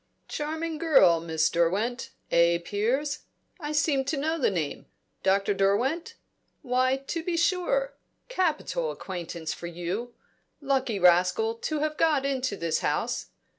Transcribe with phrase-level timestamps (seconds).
[0.27, 3.19] "Charming girl, Miss Derwent eh, Piers?
[3.59, 4.87] I seem to know the name
[5.21, 5.53] Dr.
[5.53, 6.15] Derwent?
[6.63, 7.93] Why, to be sure!
[8.27, 10.15] Capital acquaintance for you.
[10.59, 13.27] Lucky rascal, to have got into this house.